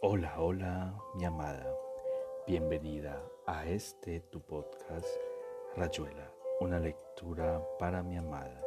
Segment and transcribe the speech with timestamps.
[0.00, 1.76] Hola, hola, mi amada.
[2.46, 5.08] Bienvenida a este tu podcast,
[5.74, 8.62] Rayuela, una lectura para mi amada.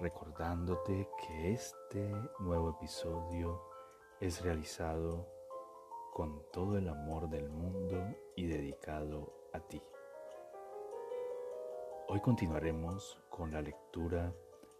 [0.00, 3.62] Recordándote que este nuevo episodio
[4.18, 5.28] es realizado
[6.12, 9.80] con todo el amor del mundo y dedicado a ti.
[12.08, 14.34] Hoy continuaremos con la lectura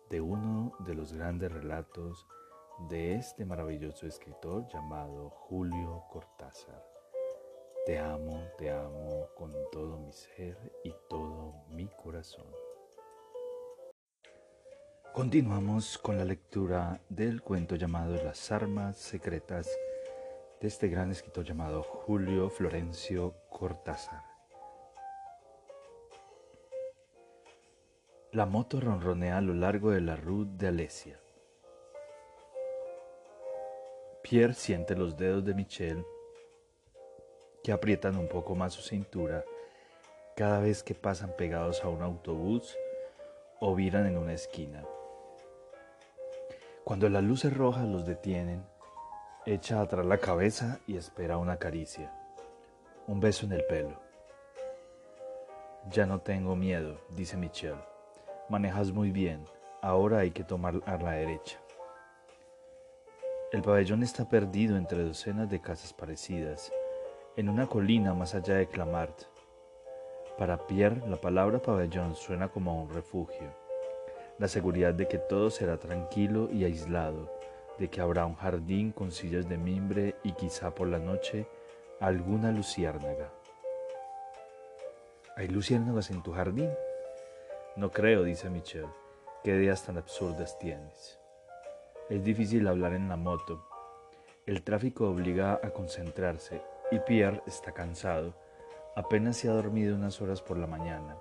[0.09, 2.27] de uno de los grandes relatos
[2.89, 6.83] de este maravilloso escritor llamado Julio Cortázar.
[7.85, 12.47] Te amo, te amo con todo mi ser y todo mi corazón.
[15.13, 19.69] Continuamos con la lectura del cuento llamado Las armas secretas
[20.61, 24.23] de este gran escritor llamado Julio Florencio Cortázar.
[28.33, 31.20] La moto ronronea a lo largo de la ruta de Alesia.
[34.31, 36.05] Pierre siente los dedos de Michelle
[37.65, 39.45] que aprietan un poco más su cintura
[40.37, 42.79] cada vez que pasan pegados a un autobús
[43.59, 44.85] o viran en una esquina.
[46.85, 48.65] Cuando las luces rojas los detienen,
[49.47, 52.15] echa atrás la cabeza y espera una caricia,
[53.09, 54.01] un beso en el pelo.
[55.89, 57.83] Ya no tengo miedo, dice Michelle.
[58.49, 59.45] Manejas muy bien,
[59.83, 61.60] ahora hay que tomar a la derecha.
[63.53, 66.73] El pabellón está perdido entre docenas de casas parecidas,
[67.37, 69.23] en una colina más allá de Clamart.
[70.39, 73.53] Para Pierre, la palabra pabellón suena como un refugio,
[74.39, 77.29] la seguridad de que todo será tranquilo y aislado,
[77.77, 81.49] de que habrá un jardín con sillas de mimbre y quizá por la noche
[81.99, 83.33] alguna luciérnaga.
[85.37, 86.71] ¿Hay luciérnagas en tu jardín?
[87.75, 88.87] No creo, dice Michel.
[89.43, 91.20] ¿Qué ideas tan absurdas tienes?
[92.11, 93.65] Es difícil hablar en la moto.
[94.45, 98.35] El tráfico obliga a concentrarse y Pierre está cansado.
[98.97, 101.17] Apenas se ha dormido unas horas por la mañana.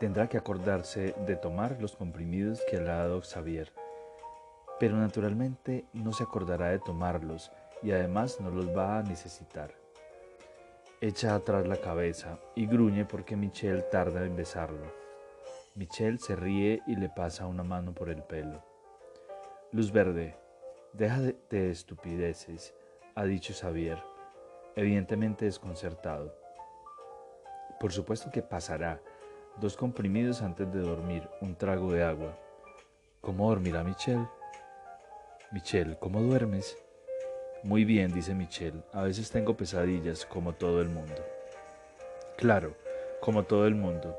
[0.00, 3.72] Tendrá que acordarse de tomar los comprimidos que le ha dado Xavier,
[4.80, 7.52] pero naturalmente no se acordará de tomarlos
[7.84, 9.70] y además no los va a necesitar.
[11.00, 14.92] Echa atrás la cabeza y gruñe porque Michelle tarda en besarlo.
[15.76, 18.71] Michelle se ríe y le pasa una mano por el pelo.
[19.74, 20.36] Luz verde,
[20.92, 22.74] deja de, estupideces,
[23.14, 23.96] ha dicho Xavier,
[24.76, 26.36] evidentemente desconcertado.
[27.80, 29.00] Por supuesto que pasará.
[29.62, 32.36] Dos comprimidos antes de dormir, un trago de agua.
[33.22, 34.28] ¿Cómo dormirá Michelle?
[35.52, 36.76] Michelle, ¿cómo duermes?
[37.62, 38.82] Muy bien, dice Michelle.
[38.92, 41.24] A veces tengo pesadillas, como todo el mundo.
[42.36, 42.76] Claro,
[43.22, 44.14] como todo el mundo.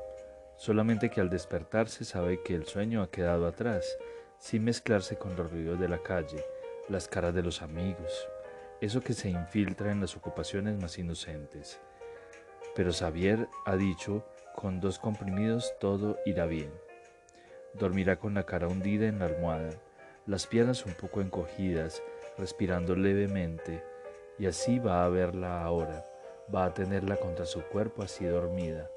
[0.56, 3.96] Solamente que al despertarse sabe que el sueño ha quedado atrás
[4.44, 6.44] sin mezclarse con los ruidos de la calle,
[6.90, 8.28] las caras de los amigos,
[8.82, 11.80] eso que se infiltra en las ocupaciones más inocentes.
[12.76, 14.22] Pero Xavier ha dicho,
[14.54, 16.70] con dos comprimidos todo irá bien.
[17.72, 19.70] Dormirá con la cara hundida en la almohada,
[20.26, 22.02] las piernas un poco encogidas,
[22.36, 23.82] respirando levemente,
[24.38, 26.04] y así va a verla ahora,
[26.54, 28.90] va a tenerla contra su cuerpo así dormida,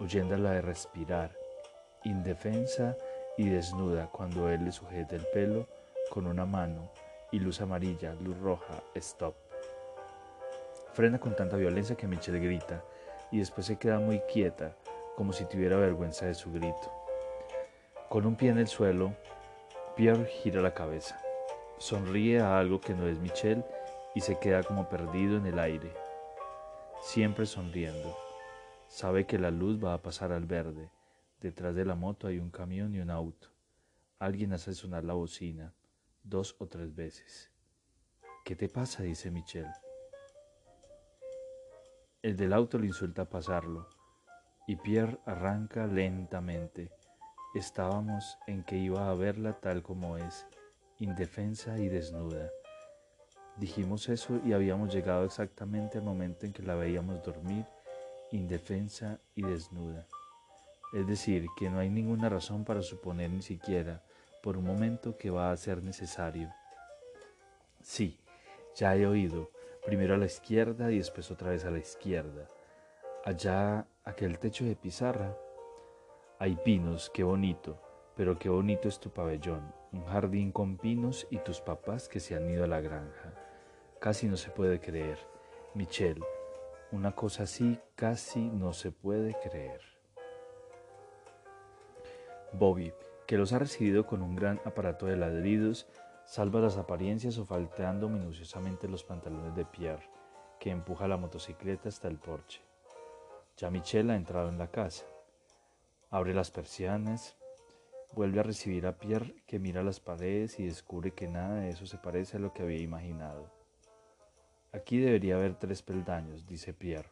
[0.00, 1.30] oyéndola de respirar,
[2.02, 2.96] indefensa
[3.36, 5.66] y desnuda cuando él le sujeta el pelo
[6.10, 6.90] con una mano
[7.30, 9.34] y luz amarilla, luz roja, stop.
[10.92, 12.84] Frena con tanta violencia que Michelle grita
[13.30, 14.76] y después se queda muy quieta,
[15.16, 16.92] como si tuviera vergüenza de su grito.
[18.10, 19.14] Con un pie en el suelo,
[19.96, 21.18] Pierre gira la cabeza,
[21.78, 23.64] sonríe a algo que no es Michelle
[24.14, 25.90] y se queda como perdido en el aire,
[27.00, 28.14] siempre sonriendo.
[28.88, 30.90] Sabe que la luz va a pasar al verde
[31.42, 33.48] Detrás de la moto hay un camión y un auto.
[34.20, 35.74] Alguien hace sonar la bocina
[36.22, 37.50] dos o tres veces.
[38.44, 39.02] ¿Qué te pasa?
[39.02, 39.72] dice Michelle.
[42.22, 43.88] El del auto le insulta pasarlo
[44.68, 46.92] y Pierre arranca lentamente.
[47.56, 50.46] Estábamos en que iba a verla tal como es,
[51.00, 52.52] indefensa y desnuda.
[53.56, 57.66] Dijimos eso y habíamos llegado exactamente al momento en que la veíamos dormir,
[58.30, 60.06] indefensa y desnuda.
[60.92, 64.02] Es decir, que no hay ninguna razón para suponer ni siquiera
[64.42, 66.52] por un momento que va a ser necesario.
[67.80, 68.20] Sí,
[68.74, 69.50] ya he oído,
[69.86, 72.48] primero a la izquierda y después otra vez a la izquierda.
[73.24, 75.36] Allá, aquel techo de pizarra.
[76.38, 77.80] Hay pinos, qué bonito,
[78.16, 82.34] pero qué bonito es tu pabellón, un jardín con pinos y tus papás que se
[82.34, 83.32] han ido a la granja.
[84.00, 85.18] Casi no se puede creer.
[85.74, 86.22] Michelle,
[86.90, 89.91] una cosa así casi no se puede creer.
[92.52, 92.92] Bobby,
[93.26, 95.86] que los ha recibido con un gran aparato de ladridos,
[96.26, 100.08] salva las apariencias o falteando minuciosamente los pantalones de Pierre,
[100.60, 102.62] que empuja la motocicleta hasta el porche.
[103.56, 105.04] Ya Michelle ha entrado en la casa.
[106.10, 107.36] Abre las persianas,
[108.14, 111.86] vuelve a recibir a Pierre, que mira las paredes y descubre que nada de eso
[111.86, 113.50] se parece a lo que había imaginado.
[114.72, 117.10] Aquí debería haber tres peldaños, dice Pierre,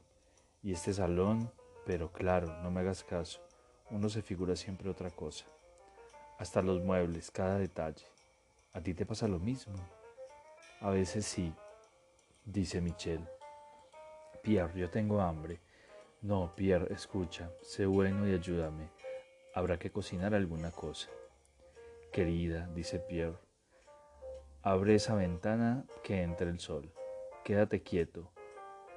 [0.63, 1.51] y este salón,
[1.85, 3.41] pero claro, no me hagas caso,
[3.91, 5.47] uno se figura siempre otra cosa.
[6.39, 8.07] Hasta los muebles, cada detalle.
[8.73, 9.75] ¿A ti te pasa lo mismo?
[10.81, 11.53] A veces sí,
[12.45, 13.27] dice Michelle.
[14.43, 15.61] Pierre, yo tengo hambre.
[16.23, 18.89] No, Pierre, escucha, sé bueno y ayúdame.
[19.55, 21.09] Habrá que cocinar alguna cosa.
[22.13, 23.39] Querida, dice Pierre,
[24.63, 26.93] abre esa ventana que entre el sol.
[27.45, 28.31] Quédate quieto.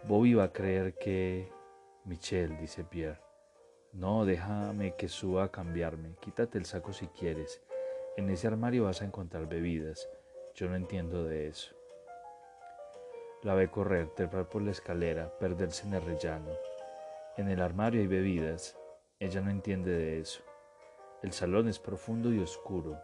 [0.04, 1.52] Bobby va a creer que...
[2.06, 3.22] Michelle, dice Pierre.
[3.94, 6.16] No, déjame que suba a cambiarme.
[6.20, 7.62] Quítate el saco si quieres.
[8.18, 10.10] En ese armario vas a encontrar bebidas.
[10.56, 11.76] Yo no entiendo de eso.
[13.44, 16.52] La ve correr, trepar por la escalera, perderse en el rellano.
[17.38, 18.76] En el armario hay bebidas.
[19.20, 20.42] Ella no entiende de eso.
[21.22, 23.00] El salón es profundo y oscuro.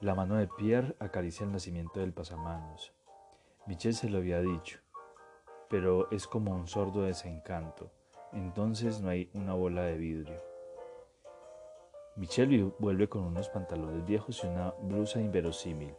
[0.00, 2.92] La mano de Pierre acaricia el nacimiento del pasamanos.
[3.66, 4.80] Michel se lo había dicho,
[5.70, 7.90] pero es como un sordo desencanto.
[8.36, 10.38] Entonces no hay una bola de vidrio.
[12.16, 15.94] Michelle vuelve con unos pantalones viejos y una blusa inverosímil.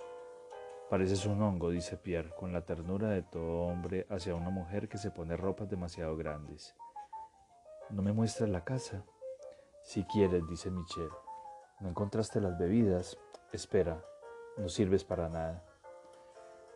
[0.88, 5.00] Pareces un hongo, dice Pierre, con la ternura de todo hombre hacia una mujer que
[5.00, 6.76] se pone ropas demasiado grandes.
[7.90, 9.04] ¿No me muestras la casa?
[9.82, 11.10] Si quieres, dice Michelle.
[11.80, 13.18] ¿No encontraste las bebidas?
[13.52, 14.06] Espera,
[14.58, 15.66] no sirves para nada.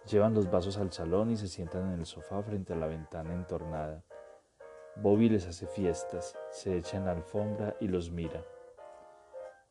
[0.07, 3.35] Llevan los vasos al salón y se sientan en el sofá frente a la ventana
[3.35, 4.03] entornada.
[4.97, 8.43] Bobby les hace fiestas, se echa en la alfombra y los mira.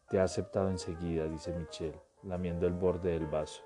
[0.09, 3.63] Te ha aceptado enseguida, dice Michelle, lamiendo el borde del vaso.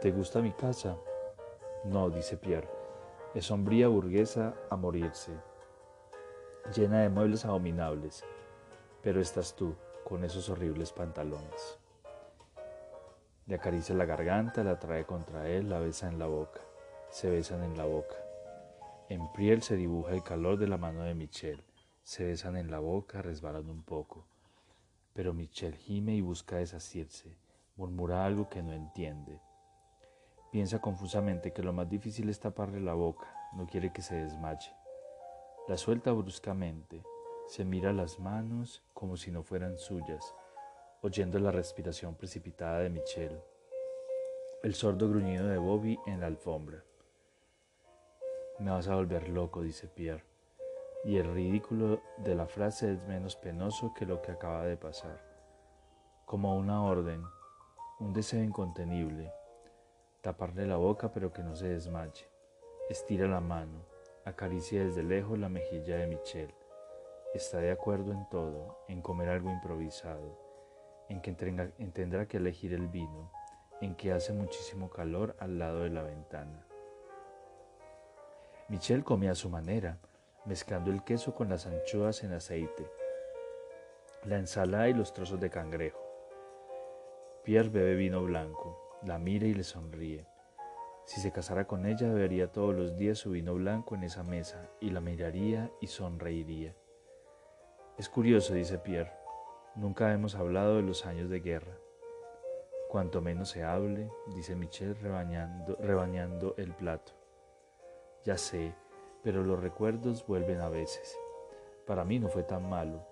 [0.00, 0.96] ¿Te gusta mi casa?
[1.84, 2.68] No, dice Pierre.
[3.34, 5.32] Es sombría burguesa a morirse,
[6.74, 8.24] llena de muebles abominables.
[9.02, 9.74] Pero estás tú,
[10.04, 11.78] con esos horribles pantalones.
[13.46, 16.60] Le acaricia la garganta, la trae contra él, la besa en la boca.
[17.10, 18.14] Se besan en la boca.
[19.12, 21.62] En Priel se dibuja el calor de la mano de Michelle.
[22.02, 24.24] Se besan en la boca, resbalan un poco.
[25.12, 27.36] Pero Michelle gime y busca desasirse,
[27.76, 29.38] murmura algo que no entiende.
[30.50, 34.72] Piensa confusamente que lo más difícil es taparle la boca, no quiere que se desmaye.
[35.68, 37.02] La suelta bruscamente,
[37.48, 40.34] se mira las manos como si no fueran suyas,
[41.02, 43.42] oyendo la respiración precipitada de Michelle,
[44.62, 46.82] el sordo gruñido de Bobby en la alfombra.
[48.58, 50.32] Me vas a volver loco, dice Pierre
[51.04, 55.20] y el ridículo de la frase es menos penoso que lo que acaba de pasar.
[56.24, 57.24] Como una orden,
[57.98, 59.32] un deseo incontenible,
[60.20, 62.28] taparle la boca pero que no se desmaye.
[62.88, 63.84] Estira la mano,
[64.24, 66.54] acaricia desde lejos la mejilla de Michelle.
[67.34, 70.38] Está de acuerdo en todo, en comer algo improvisado,
[71.08, 73.32] en que tendrá que elegir el vino,
[73.80, 76.66] en que hace muchísimo calor al lado de la ventana.
[78.72, 79.98] Michelle come a su manera,
[80.46, 82.90] mezclando el queso con las anchoas en aceite,
[84.24, 86.00] la ensalada y los trozos de cangrejo.
[87.44, 90.26] Pierre bebe vino blanco, la mira y le sonríe.
[91.04, 94.70] Si se casara con ella, bebería todos los días su vino blanco en esa mesa
[94.80, 96.74] y la miraría y sonreiría.
[97.98, 99.12] Es curioso, dice Pierre,
[99.74, 101.76] nunca hemos hablado de los años de guerra.
[102.88, 107.21] Cuanto menos se hable, dice Michel rebañando el plato.
[108.24, 108.74] Ya sé,
[109.22, 111.18] pero los recuerdos vuelven a veces.
[111.86, 113.04] Para mí no fue tan malo.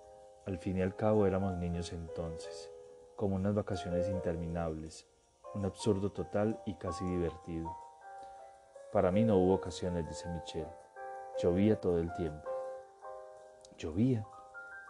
[0.45, 2.71] Al fin y al cabo éramos niños entonces,
[3.15, 5.07] como unas vacaciones interminables,
[5.53, 7.69] un absurdo total y casi divertido.
[8.91, 10.71] Para mí no hubo ocasiones, dice Michelle.
[11.41, 12.49] Llovía todo el tiempo.
[13.77, 14.25] Llovía.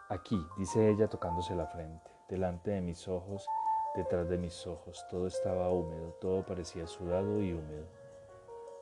[0.10, 3.48] Aquí, dice ella tocándose la frente, delante de mis ojos,
[3.96, 7.86] detrás de mis ojos, todo estaba húmedo, todo parecía sudado y húmedo.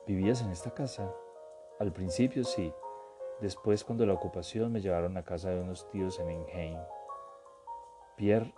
[0.06, 1.12] ¿Vivías en esta casa?
[1.80, 2.74] Al principio sí,
[3.40, 6.78] después cuando la ocupación me llevaron a casa de unos tíos en Enheim.
[8.18, 8.52] Pierre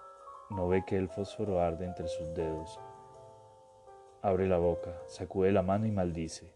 [0.50, 2.80] no ve que el fósforo arde entre sus dedos.
[4.22, 6.52] Abre la boca, sacude la mano y maldice.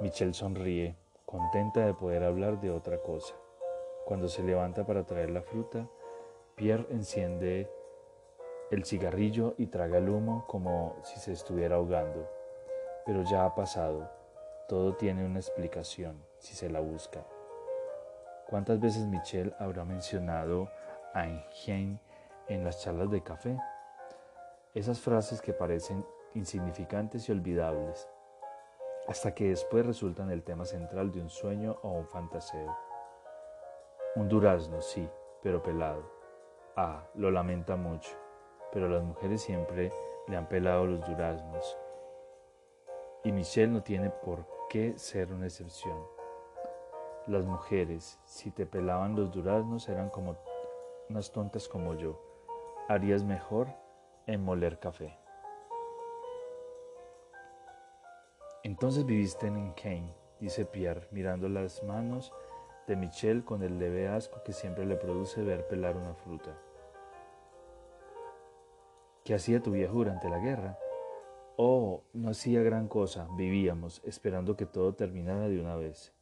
[0.00, 0.96] Michelle sonríe,
[1.26, 3.34] contenta de poder hablar de otra cosa.
[4.06, 5.86] Cuando se levanta para traer la fruta,
[6.54, 7.70] Pierre enciende
[8.70, 12.26] el cigarrillo y traga el humo como si se estuviera ahogando.
[13.04, 14.21] Pero ya ha pasado.
[14.72, 17.22] Todo tiene una explicación si se la busca.
[18.48, 20.70] ¿Cuántas veces Michelle habrá mencionado
[21.12, 22.00] a Einstein
[22.48, 23.58] en las charlas de café?
[24.72, 28.08] Esas frases que parecen insignificantes y olvidables,
[29.08, 32.74] hasta que después resultan el tema central de un sueño o un fantaseo.
[34.16, 35.06] Un durazno, sí,
[35.42, 36.10] pero pelado.
[36.76, 38.16] Ah, lo lamenta mucho,
[38.72, 39.92] pero las mujeres siempre
[40.28, 41.76] le han pelado los duraznos.
[43.22, 46.02] Y Michelle no tiene por qué ser una excepción.
[47.26, 50.38] Las mujeres, si te pelaban los duraznos, eran como
[51.10, 52.18] unas tontas como yo.
[52.88, 53.68] Harías mejor
[54.26, 55.18] en moler café.
[58.62, 62.32] Entonces viviste en Kane, dice Pierre, mirando las manos
[62.86, 66.56] de Michelle con el leve asco que siempre le produce ver pelar una fruta.
[69.22, 70.78] ¿Qué hacía tu viejo durante la guerra?
[71.64, 76.12] Oh, no hacía gran cosa, vivíamos, esperando que todo terminara de una vez.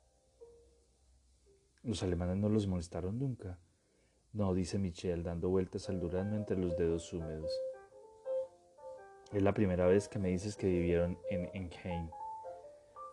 [1.83, 3.59] Los alemanes no los molestaron nunca.
[4.35, 7.51] No, dice Michelle, dando vueltas al durazno entre los dedos húmedos.
[9.33, 12.11] Es la primera vez que me dices que vivieron en Enheim.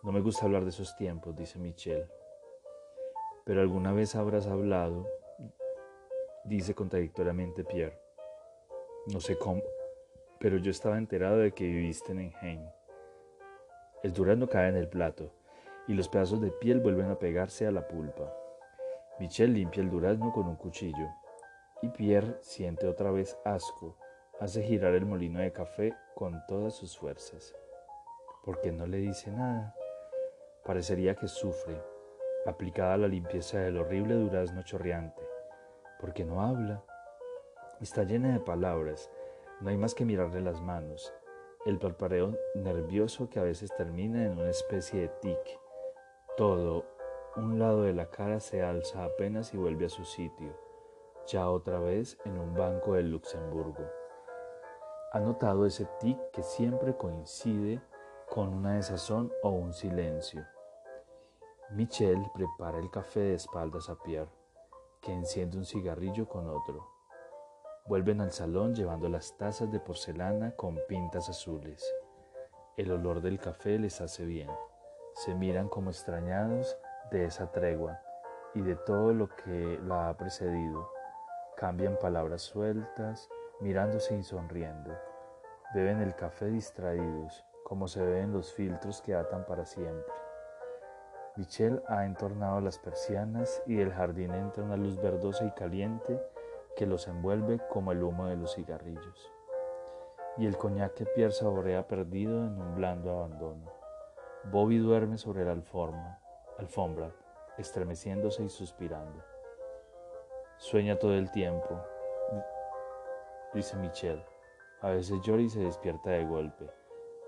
[0.02, 2.10] No me gusta hablar de esos tiempos, dice Michelle.
[3.46, 5.06] Pero alguna vez habrás hablado,
[6.44, 7.98] dice contradictoriamente Pierre.
[9.06, 9.62] No sé cómo,
[10.38, 12.62] pero yo estaba enterado de que viviste en Enheim.
[14.02, 15.32] El durazno cae en el plato
[15.88, 18.32] y los pedazos de piel vuelven a pegarse a la pulpa.
[19.18, 21.08] Michel limpia el durazno con un cuchillo
[21.82, 23.96] y Pierre siente otra vez asco,
[24.40, 27.54] hace girar el molino de café con todas sus fuerzas.
[28.44, 29.74] ¿Por qué no le dice nada?
[30.64, 31.80] Parecería que sufre,
[32.46, 35.22] aplicada a la limpieza del horrible durazno chorreante.
[36.00, 36.82] ¿Por qué no habla?
[37.80, 39.10] Está llena de palabras,
[39.60, 41.12] no hay más que mirarle las manos,
[41.64, 45.60] el parpareo nervioso que a veces termina en una especie de tic.
[46.36, 46.84] Todo
[47.36, 50.56] un lado de la cara se alza apenas y vuelve a su sitio,
[51.26, 53.84] ya otra vez en un banco del Luxemburgo.
[55.12, 57.80] Ha notado ese tic que siempre coincide
[58.28, 60.44] con una desazón o un silencio.
[61.70, 64.30] Michel prepara el café de espaldas a Pierre,
[65.00, 66.97] que enciende un cigarrillo con otro.
[67.88, 71.82] Vuelven al salón llevando las tazas de porcelana con pintas azules.
[72.76, 74.50] El olor del café les hace bien.
[75.14, 76.76] Se miran como extrañados
[77.10, 77.98] de esa tregua
[78.54, 80.86] y de todo lo que la ha precedido.
[81.56, 83.30] Cambian palabras sueltas,
[83.60, 84.94] mirándose y sonriendo.
[85.74, 90.12] Beben el café distraídos, como se ven los filtros que atan para siempre.
[91.36, 96.20] Michelle ha entornado las persianas y del jardín entra una luz verdosa y caliente
[96.78, 99.32] que los envuelve como el humo de los cigarrillos.
[100.36, 103.66] Y el coñac que Pierre saborea perdido en un blando abandono.
[104.44, 106.20] Bobby duerme sobre la alforma,
[106.56, 107.10] alfombra,
[107.58, 109.24] estremeciéndose y suspirando.
[110.58, 111.82] Sueña todo el tiempo,
[113.52, 114.24] dice Michelle.
[114.80, 116.70] A veces llora y se despierta de golpe.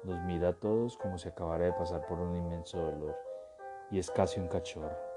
[0.05, 3.19] Nos mira a todos como si acabara de pasar por un inmenso dolor.
[3.91, 5.10] Y es casi un cachorro.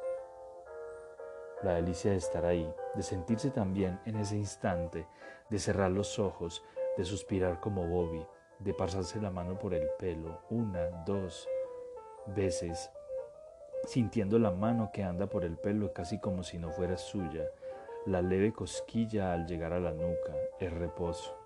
[1.63, 5.07] La delicia de estar ahí, de sentirse también en ese instante,
[5.49, 6.63] de cerrar los ojos,
[6.97, 8.25] de suspirar como Bobby,
[8.59, 11.47] de pasarse la mano por el pelo una, dos
[12.27, 12.91] veces
[13.85, 17.45] sintiendo la mano que anda por el pelo casi como si no fuera suya,
[18.05, 21.37] la leve cosquilla al llegar a la nuca, el reposo.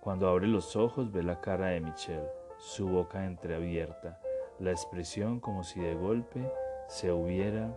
[0.00, 4.20] Cuando abre los ojos ve la cara de Michelle, su boca entreabierta,
[4.58, 6.50] la expresión como si de golpe
[6.88, 7.70] se hubiera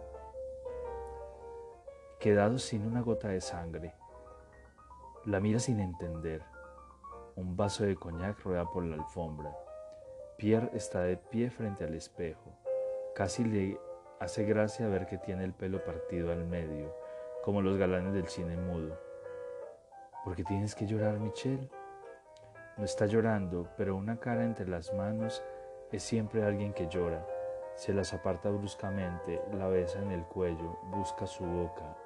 [2.22, 3.96] quedado sin una gota de sangre.
[5.25, 6.44] La mira sin entender.
[7.36, 9.51] Un vaso de coñac rueda por la alfombra.
[10.38, 12.56] Pierre está de pie frente al espejo.
[13.16, 13.80] Casi le
[14.20, 16.96] hace gracia ver que tiene el pelo partido al medio,
[17.44, 18.96] como los galanes del cine mudo.
[20.24, 21.72] ¿Por qué tienes que llorar, Michelle?
[22.78, 25.42] No está llorando, pero una cara entre las manos
[25.92, 27.25] es siempre alguien que llora.
[27.74, 31.98] Se las aparta bruscamente, la besa en el cuello, busca su boca.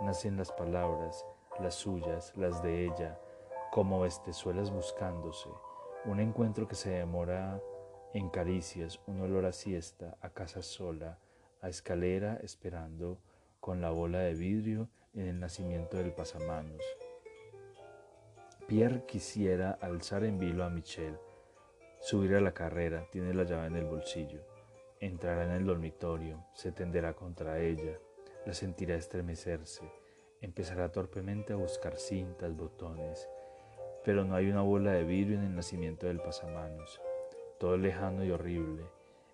[0.00, 1.26] Nacen las palabras,
[1.60, 3.18] las suyas, las de ella,
[3.72, 5.48] como bestezuelas buscándose.
[6.04, 7.60] Un encuentro que se demora
[8.14, 11.18] en caricias, un olor a siesta, a casa sola,
[11.60, 13.18] a escalera esperando
[13.60, 16.82] con la bola de vidrio en el nacimiento del pasamanos.
[18.68, 21.18] Pierre quisiera alzar en vilo a Michelle,
[22.00, 24.42] subir a la carrera, tiene la llave en el bolsillo,
[25.00, 27.98] entrará en el dormitorio, se tenderá contra ella,
[28.46, 29.90] la sentirá estremecerse,
[30.40, 33.28] empezará torpemente a buscar cintas, botones,
[34.04, 37.00] pero no hay una bola de vidrio en el nacimiento del pasamanos
[37.58, 38.84] todo lejano y horrible.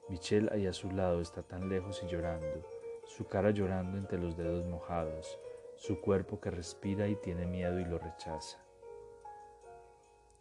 [0.08, 2.66] Michelle ahí a su lado está tan lejos y llorando,
[3.06, 5.38] su cara llorando entre los dedos mojados,
[5.76, 8.58] su cuerpo que respira y tiene miedo y lo rechaza.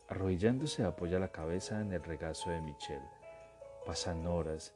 [0.08, 3.10] Arrodillándose apoya la cabeza en el regazo de Michelle.
[3.86, 4.74] Pasan horas,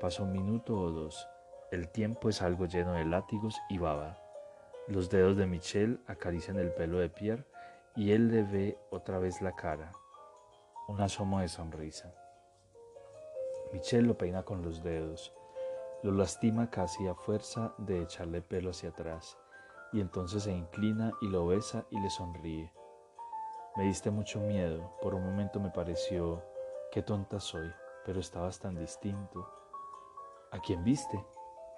[0.00, 1.26] pasa un minuto o dos.
[1.72, 4.18] El tiempo es algo lleno de látigos y baba.
[4.86, 7.44] Los dedos de Michelle acarician el pelo de Pierre
[7.96, 9.90] y él le ve otra vez la cara.
[10.86, 12.14] Un asomo de sonrisa.
[13.72, 15.32] Michelle lo peina con los dedos.
[16.04, 19.36] Lo lastima casi a fuerza de echarle pelo hacia atrás,
[19.92, 22.72] y entonces se inclina y lo besa y le sonríe.
[23.76, 26.44] Me diste mucho miedo, por un momento me pareció,
[26.92, 27.72] qué tonta soy,
[28.04, 29.50] pero estabas tan distinto.
[30.52, 31.18] ¿A quién viste?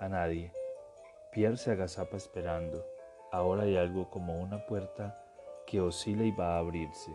[0.00, 0.52] A nadie.
[1.32, 2.84] Pierre se agazapa esperando.
[3.32, 5.22] Ahora hay algo como una puerta
[5.66, 7.10] que oscila y va a abrirse.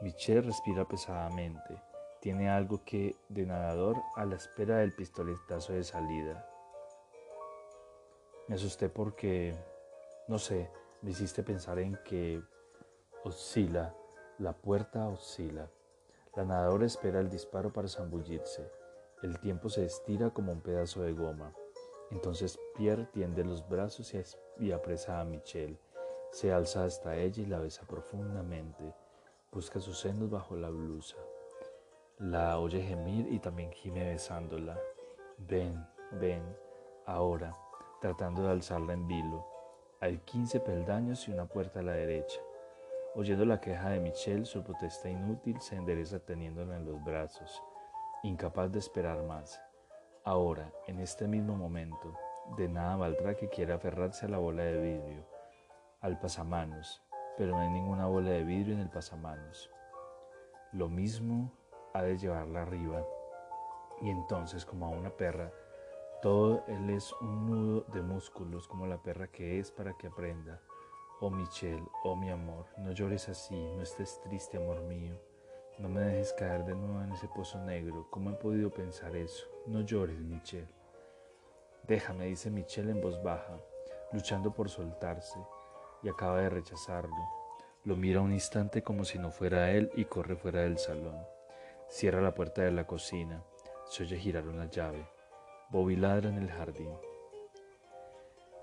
[0.00, 1.80] Michelle respira pesadamente
[2.24, 6.48] tiene algo que de nadador a la espera del pistoletazo de salida.
[8.48, 9.54] Me asusté porque,
[10.26, 10.70] no sé,
[11.02, 12.42] me hiciste pensar en que
[13.24, 13.94] oscila,
[14.38, 15.68] la puerta oscila.
[16.34, 18.72] La nadadora espera el disparo para zambullirse.
[19.22, 21.54] El tiempo se estira como un pedazo de goma.
[22.14, 24.14] Entonces Pierre tiende los brazos
[24.60, 25.76] y apresa a Michelle.
[26.30, 28.94] Se alza hasta ella y la besa profundamente.
[29.50, 31.16] Busca sus senos bajo la blusa.
[32.18, 34.78] La oye gemir y también gime besándola.
[35.38, 36.42] Ven, ven,
[37.04, 37.52] ahora,
[38.00, 39.44] tratando de alzarla en vilo.
[40.00, 42.40] Hay quince peldaños y una puerta a la derecha.
[43.16, 47.60] Oyendo la queja de Michelle, su protesta inútil se endereza teniéndola en los brazos,
[48.22, 49.63] incapaz de esperar más.
[50.26, 52.16] Ahora, en este mismo momento,
[52.56, 55.26] de nada valdrá que quiera aferrarse a la bola de vidrio,
[56.00, 57.02] al pasamanos,
[57.36, 59.70] pero no hay ninguna bola de vidrio en el pasamanos.
[60.72, 61.52] Lo mismo
[61.92, 63.04] ha de llevarla arriba.
[64.00, 65.52] Y entonces, como a una perra,
[66.22, 70.58] todo él es un nudo de músculos como la perra que es para que aprenda.
[71.20, 75.20] Oh Michelle, oh mi amor, no llores así, no estés triste, amor mío.
[75.76, 78.06] No me dejes caer de nuevo en ese pozo negro.
[78.10, 79.44] ¿Cómo he podido pensar eso?
[79.66, 80.68] No llores, Michelle.
[81.82, 83.58] Déjame, dice Michelle en voz baja,
[84.12, 85.38] luchando por soltarse,
[86.02, 87.16] y acaba de rechazarlo.
[87.82, 91.18] Lo mira un instante como si no fuera él y corre fuera del salón.
[91.88, 93.42] Cierra la puerta de la cocina.
[93.86, 95.08] Se oye girar una llave.
[95.70, 96.92] Bobby ladra en el jardín.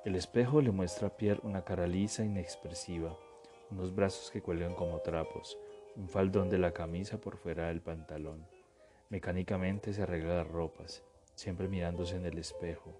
[0.05, 3.17] El espejo le muestra a Pierre una cara lisa e inexpresiva,
[3.69, 5.57] unos brazos que cuelgan como trapos,
[5.95, 8.45] un faldón de la camisa por fuera del pantalón.
[9.09, 11.03] Mecánicamente se arregla las ropas,
[11.35, 12.93] siempre mirándose en el espejo,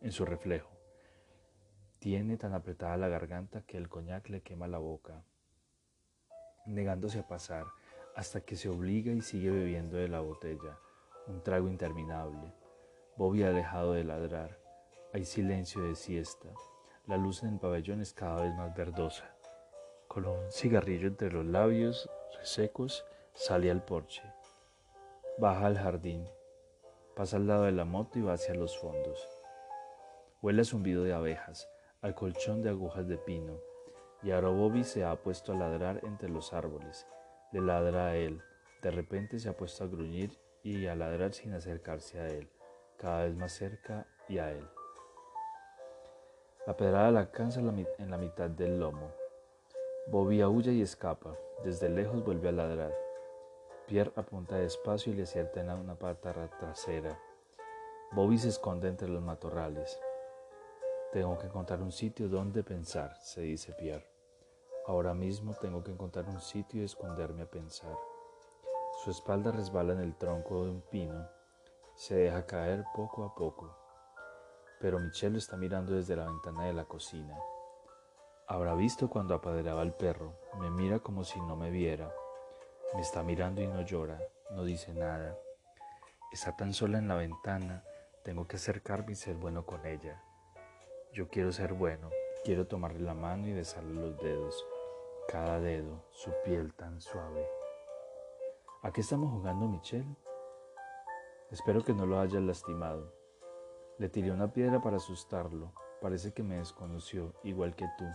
[0.00, 0.70] en su reflejo.
[1.98, 5.24] Tiene tan apretada la garganta que el coñac le quema la boca.
[6.66, 7.66] Negándose a pasar,
[8.16, 10.78] hasta que se obliga y sigue bebiendo de la botella,
[11.26, 12.52] un trago interminable.
[13.16, 14.58] Bobby ha dejado de ladrar.
[15.12, 16.48] Hay silencio de siesta.
[17.06, 19.34] La luz en el pabellón es cada vez más verdosa.
[20.06, 24.22] Con un cigarrillo entre los labios resecos, sale al porche.
[25.38, 26.28] Baja al jardín.
[27.14, 29.28] Pasa al lado de la moto y va hacia los fondos.
[30.42, 31.68] Huele a zumbido de abejas,
[32.02, 33.58] al colchón de agujas de pino,
[34.22, 37.06] y ahora Bobby se ha puesto a ladrar entre los árboles
[37.52, 38.42] le ladra a él.
[38.82, 42.48] De repente se ha puesto a gruñir y a ladrar sin acercarse a él,
[42.96, 44.66] cada vez más cerca y a él.
[46.66, 49.10] La pedrada la alcanza en la mitad del lomo.
[50.10, 51.36] Bobby aúlla y escapa.
[51.62, 52.94] Desde lejos vuelve a ladrar.
[53.86, 57.20] Pierre apunta despacio y le acierta en una pata trasera.
[58.12, 60.00] Bobby se esconde entre los matorrales.
[61.12, 64.06] Tengo que encontrar un sitio donde pensar, se dice Pierre.
[64.86, 67.94] Ahora mismo tengo que encontrar un sitio y esconderme a pensar.
[69.04, 71.28] Su espalda resbala en el tronco de un pino.
[71.96, 73.76] Se deja caer poco a poco.
[74.80, 77.38] Pero Michelle lo está mirando desde la ventana de la cocina.
[78.48, 80.32] Habrá visto cuando apaderaba al perro.
[80.58, 82.10] Me mira como si no me viera.
[82.94, 84.18] Me está mirando y no llora,
[84.50, 85.38] no dice nada.
[86.32, 87.84] Está tan sola en la ventana.
[88.24, 90.22] Tengo que acercarme y ser bueno con ella.
[91.12, 92.08] Yo quiero ser bueno.
[92.42, 94.66] Quiero tomarle la mano y besarle los dedos
[95.28, 97.46] cada dedo, su piel tan suave.
[98.82, 100.16] ¿A qué estamos jugando, Michelle?
[101.50, 103.12] Espero que no lo haya lastimado.
[103.98, 105.74] Le tiré una piedra para asustarlo.
[106.00, 108.06] Parece que me desconoció, igual que tú.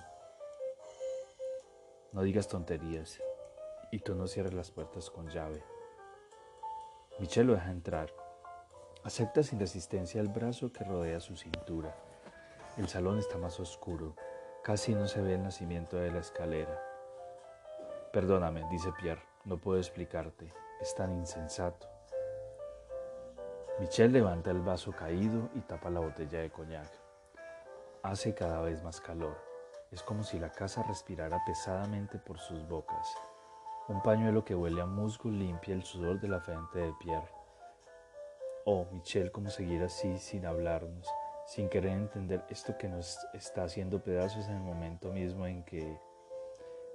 [2.13, 3.19] No digas tonterías.
[3.91, 5.63] Y tú no cierres las puertas con llave.
[7.19, 8.13] Michelle lo deja entrar.
[9.03, 11.95] Acepta sin resistencia el brazo que rodea su cintura.
[12.77, 14.15] El salón está más oscuro.
[14.63, 16.79] Casi no se ve el nacimiento de la escalera.
[18.11, 21.87] Perdóname, dice Pierre, no puedo explicarte, es tan insensato.
[23.79, 26.91] Michelle levanta el vaso caído y tapa la botella de coñac.
[28.03, 29.52] Hace cada vez más calor.
[29.93, 33.15] Es como si la casa respirara pesadamente por sus bocas.
[33.87, 37.29] Un pañuelo que huele a musgo limpia el sudor de la frente de Pierre.
[38.65, 41.07] Oh, Michelle, ¿cómo seguir así sin hablarnos,
[41.45, 45.99] sin querer entender esto que nos está haciendo pedazos en el momento mismo en que...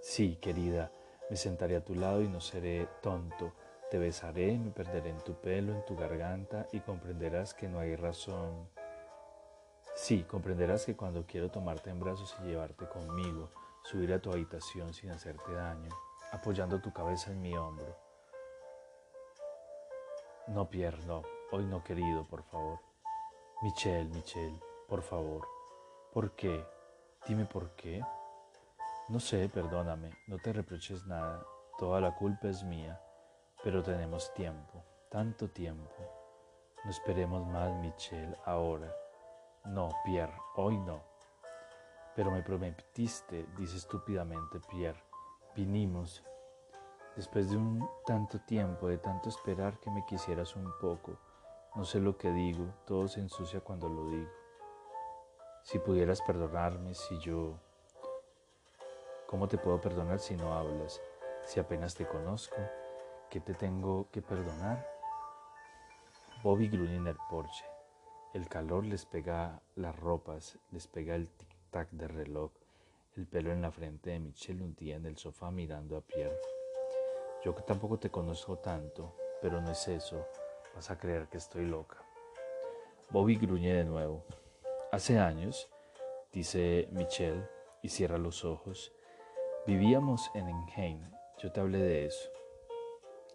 [0.00, 0.90] Sí, querida,
[1.30, 3.52] me sentaré a tu lado y no seré tonto.
[3.92, 7.94] Te besaré, me perderé en tu pelo, en tu garganta y comprenderás que no hay
[7.94, 8.68] razón.
[10.00, 13.50] Sí, comprenderás que cuando quiero tomarte en brazos y llevarte conmigo,
[13.82, 15.90] subir a tu habitación sin hacerte daño,
[16.30, 17.96] apoyando tu cabeza en mi hombro.
[20.46, 22.78] No, Pierre, no, hoy no, querido, por favor.
[23.61, 25.46] Michelle, Michelle, por favor.
[26.12, 26.64] ¿Por qué?
[27.26, 28.00] Dime por qué.
[29.08, 31.44] No sé, perdóname, no te reproches nada,
[31.76, 33.02] toda la culpa es mía,
[33.64, 35.90] pero tenemos tiempo, tanto tiempo.
[36.84, 38.94] No esperemos más, Michelle, ahora.
[39.68, 41.02] No, Pierre, hoy no.
[42.16, 45.02] Pero me prometiste, dice estúpidamente Pierre,
[45.54, 46.24] vinimos.
[47.14, 51.18] Después de un tanto tiempo, de tanto esperar que me quisieras un poco,
[51.74, 54.31] no sé lo que digo, todo se ensucia cuando lo digo.
[55.62, 57.59] Si pudieras perdonarme, si yo...
[59.26, 60.98] ¿Cómo te puedo perdonar si no hablas?
[61.44, 62.57] Si apenas te conozco,
[63.28, 64.88] ¿qué te tengo que perdonar?
[66.42, 67.66] Bobby gruñe en el porche.
[68.34, 72.50] El calor les pega las ropas, les pega el tic-tac del reloj,
[73.16, 76.38] el pelo en la frente de Michelle un día en el sofá mirando a Pierre.
[77.42, 80.26] Yo que tampoco te conozco tanto, pero no es eso.
[80.74, 82.04] Vas a creer que estoy loca.
[83.10, 84.22] Bobby gruñe de nuevo.
[84.92, 85.70] Hace años,
[86.30, 87.48] dice Michelle
[87.82, 88.92] y cierra los ojos,
[89.66, 91.00] vivíamos en Enheim.
[91.38, 92.30] Yo te hablé de eso.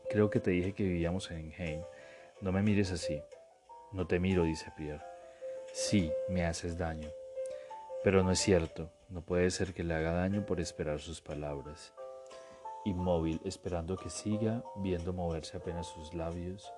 [0.07, 1.81] Creo que te dije que vivíamos en Enheim.
[2.41, 3.23] No me mires así.
[3.93, 5.05] No te miro, dice Pierre.
[5.71, 7.09] Sí, me haces daño.
[8.03, 8.89] Pero no es cierto.
[9.09, 11.93] No puede ser que le haga daño por esperar sus palabras.
[12.85, 16.73] Inmóvil, esperando que siga, viendo moverse apenas sus labios,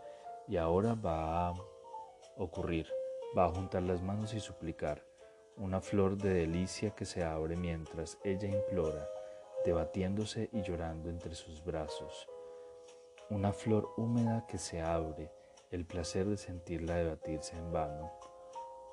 [0.46, 1.54] y ahora va a
[2.36, 2.88] ocurrir,
[3.38, 5.02] va a juntar las manos y suplicar,
[5.56, 9.08] una flor de delicia que se abre mientras ella implora,
[9.64, 12.28] debatiéndose y llorando entre sus brazos.
[13.30, 15.32] Una flor húmeda que se abre,
[15.72, 18.12] el placer de sentirla debatirse en vano.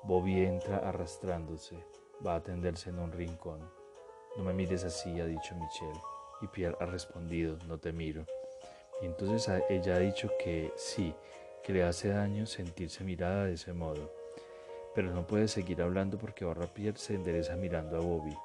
[0.03, 1.77] Bobby entra arrastrándose,
[2.25, 3.59] va a tenderse en un rincón.
[4.35, 6.01] No me mires así, ha dicho Michelle,
[6.41, 8.25] y Pierre ha respondido, no te miro.
[9.01, 11.13] Y entonces ella ha dicho que sí,
[11.63, 14.11] que le hace daño sentirse mirada de ese modo.
[14.95, 18.35] Pero no puede seguir hablando porque ahora Pierre se endereza mirando a Bobby,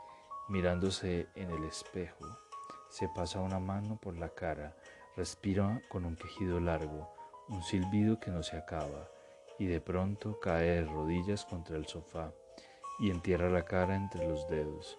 [0.49, 2.25] mirándose en el espejo.
[2.89, 4.77] Se pasa una mano por la cara,
[5.17, 7.18] respira con un quejido largo,
[7.49, 9.09] un silbido que no se acaba,
[9.59, 12.33] y de pronto cae de rodillas contra el sofá
[13.01, 14.99] y entierra la cara entre los dedos,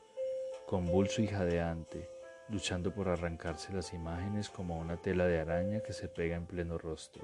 [0.68, 2.10] convulso y jadeante,
[2.50, 6.78] luchando por arrancarse las imágenes como una tela de araña que se pega en pleno
[6.78, 7.24] rostro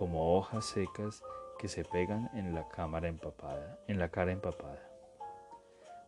[0.00, 1.22] como hojas secas
[1.58, 4.88] que se pegan en la cámara empapada, en la cara empapada.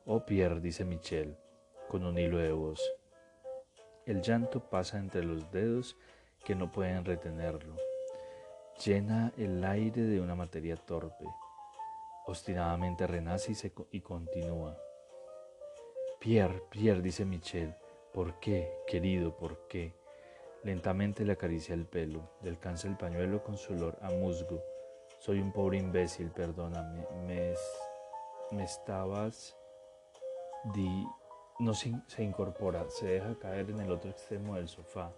[0.07, 1.37] Oh Pierre, dice Michel,
[1.91, 2.81] con un hilo de voz.
[4.07, 5.95] El llanto pasa entre los dedos
[6.43, 7.77] que no pueden retenerlo.
[8.85, 11.25] Llena el aire de una materia torpe.
[12.27, 14.77] Obstinadamente renace y, y continúa.
[16.19, 17.77] Pierre, Pierre, dice Michel,
[18.13, 19.95] ¿por qué, querido, por qué?
[20.65, 24.61] Lentamente le acaricia el pelo, le alcanza el pañuelo con su olor a musgo.
[25.19, 27.07] Soy un pobre imbécil, perdóname.
[27.25, 27.55] Me,
[28.51, 29.57] me estabas...
[30.75, 31.07] Di...
[31.61, 35.13] No se, se incorpora, se deja caer en el otro extremo del sofá.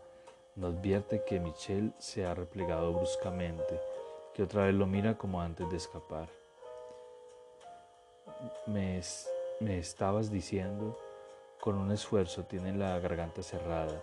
[0.56, 3.80] No advierte que Michelle se ha replegado bruscamente,
[4.34, 6.28] que otra vez lo mira como antes de escapar.
[8.66, 9.00] Me,
[9.60, 10.98] me estabas diciendo,
[11.60, 14.02] con un esfuerzo tiene la garganta cerrada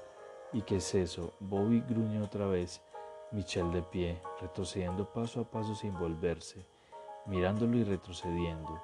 [0.54, 1.32] ¿Y qué es eso?
[1.40, 2.82] Bobby gruñe otra vez,
[3.32, 6.66] Michelle de pie, retrocediendo paso a paso sin volverse,
[7.26, 8.82] mirándolo y retrocediendo.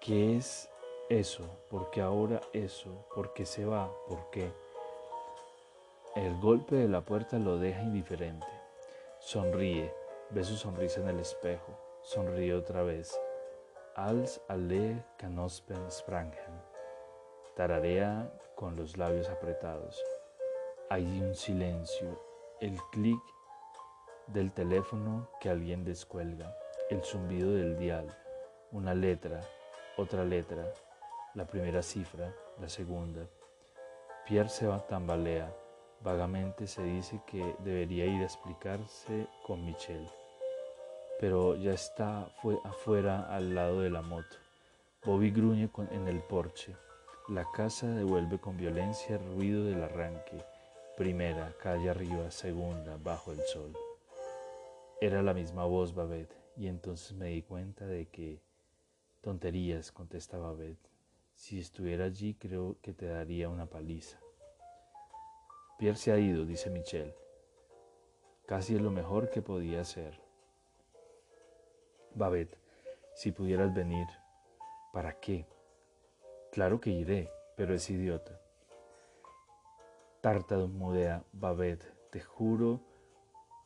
[0.00, 0.68] ¿Qué es
[1.08, 1.44] eso?
[1.70, 3.06] ¿Por qué ahora eso?
[3.14, 3.92] ¿Por qué se va?
[4.08, 4.52] ¿Por qué?
[6.14, 8.46] El golpe de la puerta lo deja indiferente.
[9.18, 9.94] Sonríe,
[10.28, 11.72] ve su sonrisa en el espejo,
[12.02, 13.18] sonríe otra vez.
[13.94, 16.60] Als alle Kanospen sprangen.
[17.56, 20.04] Tararea con los labios apretados.
[20.90, 22.20] Hay un silencio,
[22.60, 23.22] el clic
[24.26, 26.54] del teléfono que alguien descuelga,
[26.90, 28.14] el zumbido del dial,
[28.70, 29.40] una letra,
[29.96, 30.74] otra letra,
[31.32, 33.26] la primera cifra, la segunda.
[34.26, 35.61] Pierre se va tambalea.
[36.02, 40.10] Vagamente se dice que debería ir a explicarse con Michelle,
[41.20, 44.36] pero ya está fue afuera al lado de la moto.
[45.04, 46.74] Bobby gruñe en el porche.
[47.28, 50.44] La casa devuelve con violencia el ruido del arranque.
[50.96, 53.72] Primera, calle arriba, segunda, bajo el sol.
[55.00, 58.40] Era la misma voz, Babette, y entonces me di cuenta de que...
[59.20, 60.90] Tonterías, contesta Babette.
[61.36, 64.18] Si estuviera allí creo que te daría una paliza.
[65.82, 67.12] Pierre se ha ido, dice Michel.
[68.46, 70.16] Casi es lo mejor que podía hacer.
[72.14, 72.56] Babette,
[73.16, 74.06] si pudieras venir,
[74.92, 75.44] ¿para qué?
[76.52, 78.40] Claro que iré, pero es idiota.
[80.20, 82.78] Tartamudea, Babette, te juro,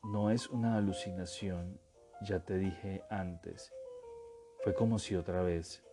[0.03, 1.79] no es una alucinación,
[2.23, 3.75] ya te dije antes.
[4.65, 5.85] Fue como si otra vez,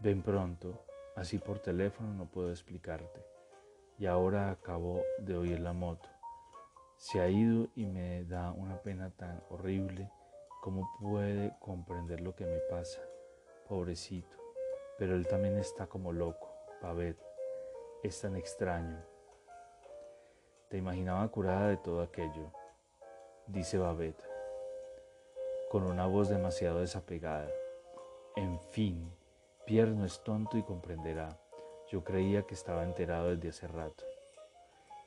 [0.00, 3.31] ven pronto, así por teléfono no puedo explicarte.
[3.98, 6.08] Y ahora acabo de oír la moto.
[6.96, 10.10] Se ha ido y me da una pena tan horrible.
[10.62, 13.00] ¿Cómo puede comprender lo que me pasa?
[13.68, 14.36] Pobrecito.
[14.98, 16.48] Pero él también está como loco.
[16.80, 17.22] Babette.
[18.02, 19.12] Es tan extraño.
[20.72, 22.50] Te imaginaba curada de todo aquello,
[23.46, 24.24] dice Babette,
[25.70, 27.50] con una voz demasiado desapegada.
[28.36, 29.12] En fin,
[29.66, 31.41] Pierre no es tonto y comprenderá.
[31.92, 34.02] Yo creía que estaba enterado desde hace rato.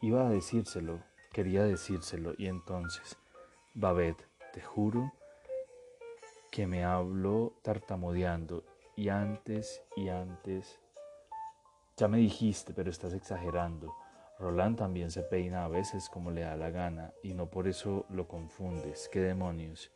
[0.01, 0.99] Iba a decírselo,
[1.33, 3.17] quería decírselo, y entonces,
[3.73, 5.11] Babette, te juro
[6.51, 8.63] que me habló tartamudeando,
[8.95, 10.79] y antes y antes.
[11.97, 13.95] Ya me dijiste, pero estás exagerando.
[14.37, 18.05] Roland también se peina a veces como le da la gana, y no por eso
[18.09, 19.09] lo confundes.
[19.11, 19.91] ¿Qué demonios?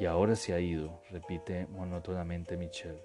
[0.00, 3.02] Y ahora se ha ido, repite monótonamente Michel.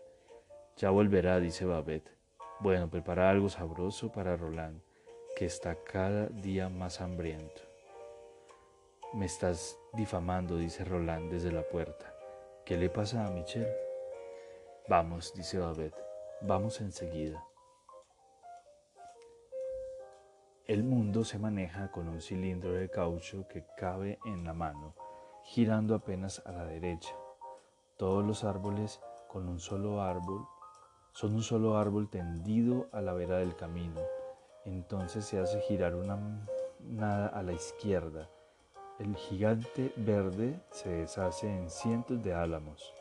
[0.77, 2.20] Ya volverá, dice Babette.
[2.61, 4.79] Bueno, prepara algo sabroso para Roland
[5.35, 7.63] que está cada día más hambriento.
[9.13, 12.13] Me estás difamando, dice Roland desde la puerta.
[12.63, 13.75] ¿Qué le pasa a Michelle?
[14.87, 15.97] Vamos, dice Babette,
[16.41, 17.43] vamos enseguida.
[20.67, 24.93] El mundo se maneja con un cilindro de caucho que cabe en la mano,
[25.45, 27.15] girando apenas a la derecha.
[27.97, 30.45] Todos los árboles con un solo árbol
[31.11, 34.01] son un solo árbol tendido a la vera del camino
[34.65, 36.45] entonces se hace girar una
[36.79, 38.29] nada a la izquierda.
[38.99, 42.93] El gigante verde se deshace en cientos de álamos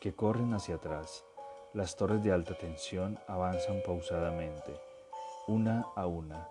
[0.00, 1.24] que corren hacia atrás.
[1.72, 4.78] Las torres de alta tensión avanzan pausadamente,
[5.46, 6.48] una a una.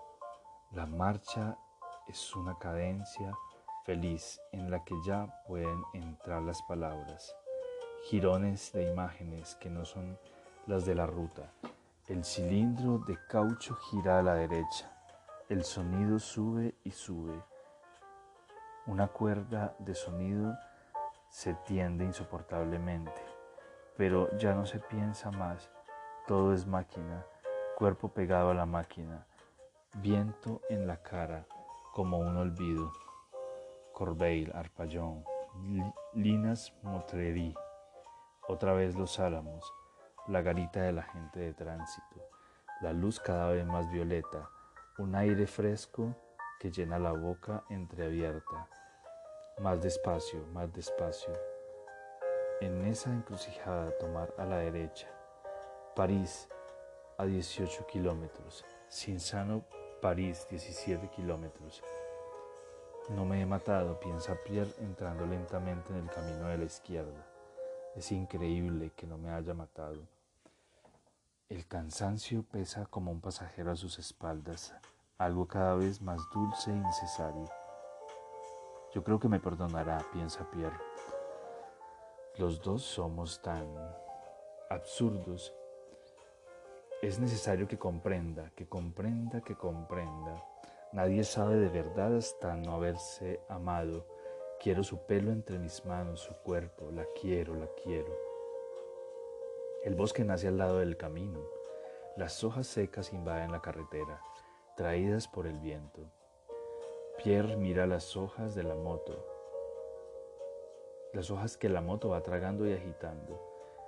[0.72, 1.58] La marcha
[2.08, 3.34] es una cadencia
[3.86, 7.36] feliz en la que ya pueden entrar las palabras,
[8.04, 10.18] girones de imágenes que no son
[10.68, 11.52] las de la ruta,
[12.08, 14.92] el cilindro de caucho gira a la derecha.
[15.48, 17.42] El sonido sube y sube.
[18.88, 20.58] Una cuerda de sonido
[21.30, 23.22] se tiende insoportablemente,
[23.98, 25.70] pero ya no se piensa más.
[26.28, 27.26] Todo es máquina,
[27.78, 29.26] cuerpo pegado a la máquina,
[29.98, 31.46] viento en la cara
[31.94, 32.92] como un olvido.
[33.94, 35.24] Corbeil, Arpallón,
[36.14, 37.54] Linas Motrerí,
[38.52, 39.74] otra vez los álamos
[40.28, 42.30] la garita de la gente de tránsito,
[42.82, 44.50] la luz cada vez más violeta,
[44.98, 46.16] un aire fresco
[46.60, 48.68] que llena la boca entreabierta.
[49.60, 51.34] Más despacio, más despacio.
[52.60, 55.08] En esa encrucijada tomar a la derecha.
[55.96, 56.48] París
[57.18, 58.64] a 18 kilómetros.
[58.90, 59.64] Sinsano,
[60.02, 61.84] París 17 kilómetros.
[63.10, 67.31] No me he matado, piensa Pierre entrando lentamente en el camino de la izquierda.
[67.96, 70.08] Es increíble que no me haya matado.
[71.50, 74.74] El cansancio pesa como un pasajero a sus espaldas,
[75.18, 77.50] algo cada vez más dulce e innecesario.
[78.94, 80.78] Yo creo que me perdonará, piensa Pierre.
[82.38, 83.68] Los dos somos tan
[84.70, 85.54] absurdos.
[87.02, 90.42] Es necesario que comprenda, que comprenda, que comprenda.
[90.94, 94.06] Nadie sabe de verdad hasta no haberse amado
[94.62, 98.16] Quiero su pelo entre mis manos, su cuerpo, la quiero, la quiero.
[99.84, 101.40] El bosque nace al lado del camino.
[102.16, 104.22] Las hojas secas invaden la carretera,
[104.78, 106.12] traídas por el viento.
[107.24, 109.26] Pierre mira las hojas de la moto,
[111.14, 113.42] las hojas que la moto va tragando y agitando.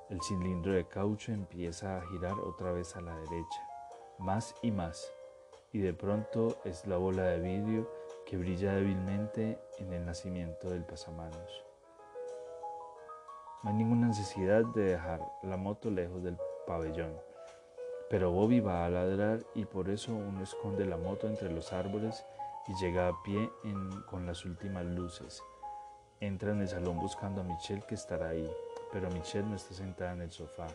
[0.09, 3.61] El cilindro de caucho empieza a girar otra vez a la derecha,
[4.17, 5.13] más y más,
[5.71, 10.83] y de pronto es la bola de vidrio que brilla débilmente en el nacimiento del
[10.83, 11.63] pasamanos.
[13.63, 17.13] No hay ninguna necesidad de dejar la moto lejos del pabellón,
[18.09, 22.25] pero Bobby va a ladrar y por eso uno esconde la moto entre los árboles
[22.67, 23.49] y llega a pie
[24.09, 25.41] con las últimas luces.
[26.19, 28.49] Entra en el salón buscando a Michelle que estará ahí,
[28.91, 30.67] pero Michelle no está sentada en el sofá.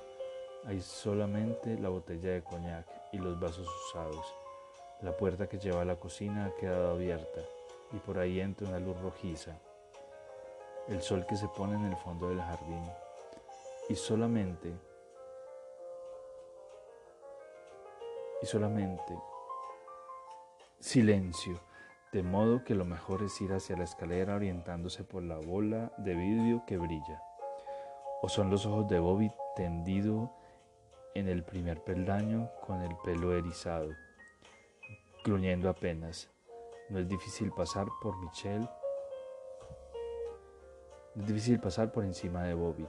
[0.65, 4.35] Hay solamente la botella de coñac y los vasos usados.
[5.03, 7.41] La puerta que lleva a la cocina ha quedado abierta
[7.93, 9.57] y por ahí entra una luz rojiza.
[10.89, 12.85] El sol que se pone en el fondo del jardín
[13.89, 14.73] y solamente
[18.43, 19.17] y solamente
[20.81, 21.61] silencio,
[22.13, 26.15] de modo que lo mejor es ir hacia la escalera orientándose por la bola de
[26.15, 27.23] vidrio que brilla.
[28.23, 30.33] O son los ojos de Bobby tendido
[31.15, 33.91] en el primer peldaño con el pelo erizado,
[35.25, 36.31] gruñendo apenas.
[36.89, 38.69] No es difícil pasar por Michelle.
[41.15, 42.87] No es difícil pasar por encima de Bobby,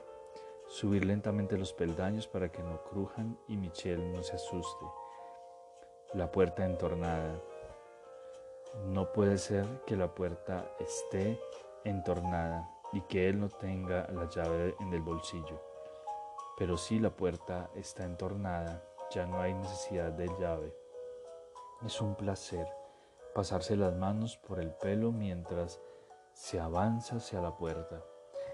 [0.67, 4.85] subir lentamente los peldaños para que no crujan y Michelle no se asuste.
[6.13, 7.41] La puerta entornada.
[8.85, 11.39] No puede ser que la puerta esté
[11.83, 15.59] entornada y que él no tenga la llave en el bolsillo.
[16.57, 20.78] Pero si la puerta está entornada, ya no hay necesidad de llave.
[21.85, 22.67] Es un placer
[23.33, 25.79] pasarse las manos por el pelo mientras
[26.33, 28.03] se avanza hacia la puerta.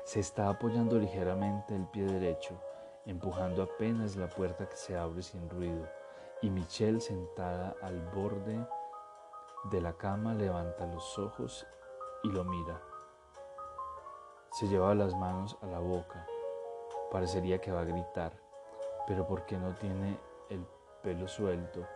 [0.03, 2.61] Se está apoyando ligeramente el pie derecho,
[3.07, 5.87] empujando apenas la puerta que se abre sin ruido
[6.43, 8.63] y Michelle sentada al borde
[9.71, 11.65] de la cama levanta los ojos
[12.23, 12.79] y lo mira.
[14.51, 16.27] Se lleva las manos a la boca.
[17.09, 18.33] Parecería que va a gritar,
[19.07, 20.63] pero porque no tiene el
[21.01, 21.87] pelo suelto,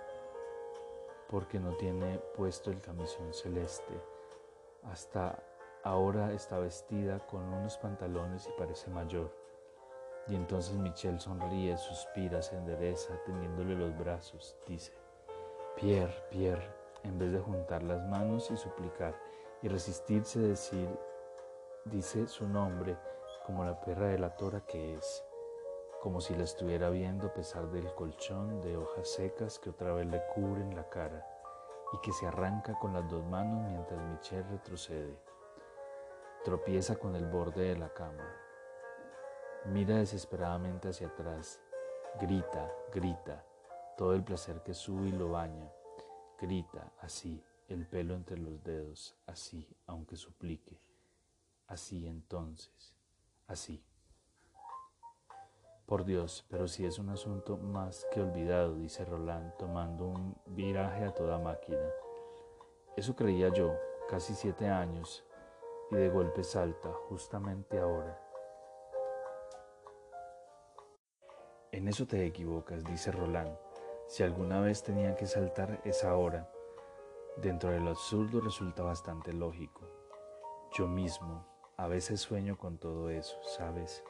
[1.30, 3.94] porque no tiene puesto el camisón celeste.
[4.84, 5.44] Hasta
[5.84, 9.32] ahora está vestida con unos pantalones y parece mayor.
[10.28, 14.56] Y entonces Michelle sonríe, suspira, se endereza, teniéndole los brazos.
[14.68, 14.94] Dice,
[15.76, 16.68] Pierre, Pierre,
[17.04, 19.16] en vez de juntar las manos y suplicar
[19.62, 20.90] y resistirse decir,
[21.86, 22.98] dice su nombre
[23.46, 25.24] como la perra de la tora que es,
[26.02, 30.08] como si la estuviera viendo a pesar del colchón de hojas secas que otra vez
[30.08, 31.26] le cubren la cara
[31.94, 35.20] y que se arranca con las dos manos mientras Michelle retrocede.
[36.44, 38.24] Tropieza con el borde de la cama,
[39.66, 41.60] Mira desesperadamente hacia atrás.
[42.20, 43.46] Grita, grita.
[43.98, 45.70] Todo el placer que sube y lo baña.
[46.40, 50.80] Grita así, el pelo entre los dedos, así, aunque suplique.
[51.68, 52.96] Así entonces,
[53.48, 53.84] así.
[55.90, 61.04] Por Dios, pero si es un asunto más que olvidado, dice Roland, tomando un viraje
[61.04, 61.82] a toda máquina.
[62.96, 63.74] Eso creía yo,
[64.08, 65.26] casi siete años,
[65.90, 68.22] y de golpe salta, justamente ahora.
[71.72, 73.58] En eso te equivocas, dice Roland.
[74.06, 76.52] Si alguna vez tenía que saltar es ahora.
[77.38, 79.82] Dentro de lo absurdo resulta bastante lógico.
[80.72, 81.48] Yo mismo
[81.78, 84.04] a veces sueño con todo eso, ¿sabes?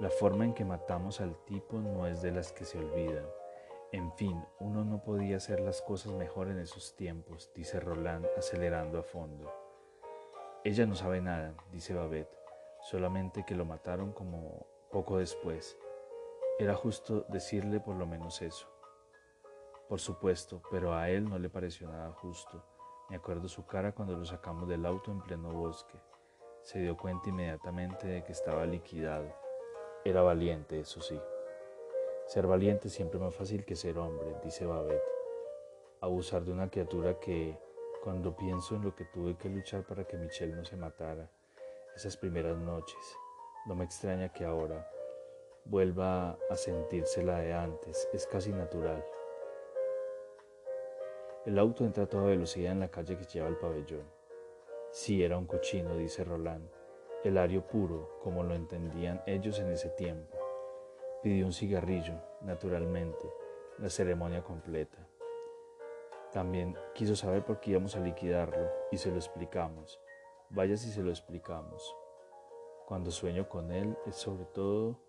[0.00, 3.26] La forma en que matamos al tipo no es de las que se olvidan.
[3.90, 9.00] En fin, uno no podía hacer las cosas mejor en esos tiempos, dice Roland acelerando
[9.00, 9.52] a fondo.
[10.62, 12.32] Ella no sabe nada, dice Babette,
[12.82, 15.76] solamente que lo mataron como poco después.
[16.60, 18.68] Era justo decirle por lo menos eso.
[19.88, 22.64] Por supuesto, pero a él no le pareció nada justo.
[23.08, 25.98] Me acuerdo su cara cuando lo sacamos del auto en pleno bosque.
[26.62, 29.47] Se dio cuenta inmediatamente de que estaba liquidado.
[30.04, 31.20] Era valiente, eso sí.
[32.26, 35.02] Ser valiente siempre es más fácil que ser hombre, dice Babette.
[36.00, 37.58] Abusar de una criatura que,
[38.02, 41.30] cuando pienso en lo que tuve que luchar para que Michelle no se matara,
[41.96, 43.16] esas primeras noches,
[43.66, 44.88] no me extraña que ahora,
[45.64, 49.04] vuelva a sentirse la de antes, es casi natural.
[51.44, 54.04] El auto entra a toda velocidad en la calle que lleva al pabellón.
[54.92, 56.68] Sí, era un cochino, dice Roland,
[57.24, 60.36] el ario puro, como lo entendían ellos en ese tiempo.
[61.22, 63.28] Pidió un cigarrillo, naturalmente,
[63.78, 64.98] la ceremonia completa.
[66.32, 70.00] También quiso saber por qué íbamos a liquidarlo y se lo explicamos.
[70.50, 71.96] Vaya si se lo explicamos.
[72.86, 75.00] Cuando sueño con él es sobre todo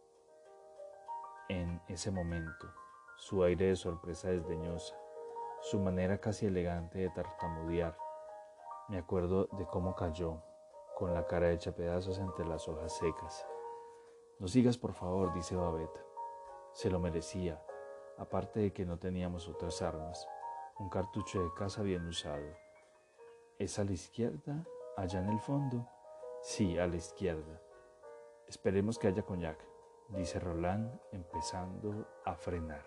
[1.48, 2.68] en ese momento,
[3.18, 4.96] su aire de sorpresa desdeñosa,
[5.62, 7.98] su manera casi elegante de tartamudear.
[8.88, 10.42] Me acuerdo de cómo cayó,
[11.00, 13.48] con la cara hecha pedazos entre las hojas secas.
[14.38, 16.06] No sigas, por favor, dice Babette.
[16.74, 17.64] Se lo merecía,
[18.18, 20.28] aparte de que no teníamos otras armas,
[20.78, 22.46] un cartucho de casa bien usado.
[23.58, 24.66] ¿Es a la izquierda,
[24.98, 25.88] allá en el fondo?
[26.42, 27.62] Sí, a la izquierda.
[28.48, 29.58] Esperemos que haya coñac
[30.10, 32.84] dice Roland empezando a frenar.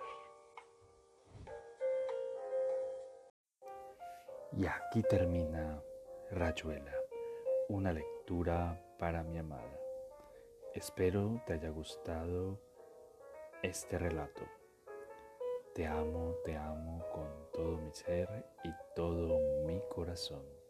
[4.53, 5.83] Y aquí termina
[6.31, 6.93] Rayuela,
[7.73, 9.81] una lectura para mi amada.
[10.75, 12.61] Espero te haya gustado
[13.63, 14.43] este relato.
[15.75, 18.29] Te amo, te amo con todo mi ser
[18.63, 20.62] y todo mi corazón.